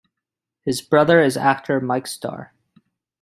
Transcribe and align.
His 0.63 0.81
brother 0.81 1.19
is 1.21 1.37
actor 1.37 1.79
Mike 1.79 2.07
Starr. 2.07 2.53